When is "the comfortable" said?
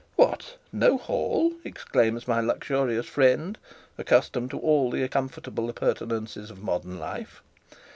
4.89-5.69